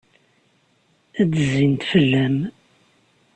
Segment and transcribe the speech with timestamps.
[1.21, 2.37] Ad d-zrint fell-am.